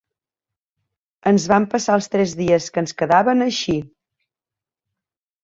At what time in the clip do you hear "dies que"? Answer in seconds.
2.41-2.83